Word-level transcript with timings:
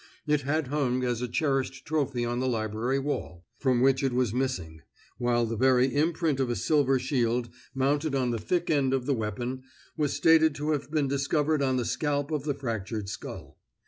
It 0.25 0.41
had 0.41 0.69
hung 0.69 1.03
as 1.03 1.21
a 1.21 1.27
cherished 1.27 1.85
trophy 1.85 2.25
on 2.25 2.39
the 2.39 2.47
library 2.47 2.97
wall, 2.97 3.45
from 3.59 3.81
which 3.81 4.01
it 4.01 4.13
was 4.13 4.33
missing, 4.33 4.81
while 5.19 5.45
the 5.45 5.55
very 5.55 5.93
imprint 5.95 6.39
of 6.39 6.49
a 6.49 6.55
silver 6.55 6.97
shield, 6.97 7.49
mounted 7.75 8.15
on 8.15 8.31
the 8.31 8.39
thick 8.39 8.71
end 8.71 8.95
of 8.95 9.05
the 9.05 9.13
weapon, 9.13 9.61
was 9.95 10.13
stated 10.13 10.55
to 10.55 10.71
have 10.71 10.89
been 10.89 11.07
discovered 11.07 11.61
on 11.61 11.77
the 11.77 11.85
scalp 11.85 12.31
of 12.31 12.45
the 12.45 12.55
fractured 12.55 13.09
skull. 13.09 13.59